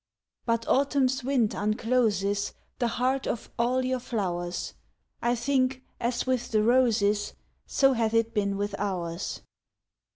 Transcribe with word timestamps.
But 0.47 0.67
autumn's 0.67 1.23
wind 1.23 1.53
uncloses 1.53 2.53
The 2.79 2.87
heart 2.87 3.27
of 3.27 3.51
all 3.59 3.85
your 3.85 3.99
flowers, 3.99 4.73
I 5.21 5.35
think 5.35 5.83
as 5.99 6.25
with 6.25 6.49
the 6.49 6.63
roses, 6.63 7.33
So 7.67 7.93
hath 7.93 8.15
it 8.15 8.33
been 8.33 8.57
with 8.57 8.73
ours. 8.79 9.43